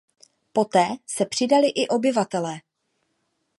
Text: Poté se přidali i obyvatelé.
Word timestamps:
Poté 0.53 0.87
se 1.07 1.25
přidali 1.25 1.67
i 1.67 1.87
obyvatelé. 1.87 2.59